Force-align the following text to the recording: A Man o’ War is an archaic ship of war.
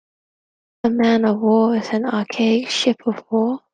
A 0.87 0.89
Man 0.89 1.25
o’ 1.31 1.33
War 1.43 1.75
is 1.75 1.89
an 1.97 2.05
archaic 2.07 2.71
ship 2.71 3.05
of 3.05 3.23
war. 3.29 3.59